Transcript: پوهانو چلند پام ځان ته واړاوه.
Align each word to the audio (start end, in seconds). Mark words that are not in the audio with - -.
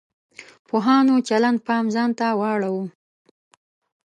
پوهانو 0.67 1.15
چلند 1.27 1.59
پام 1.67 1.85
ځان 1.95 2.09
ته 2.19 2.27
واړاوه. 2.39 2.85